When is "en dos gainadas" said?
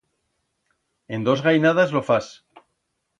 1.17-1.93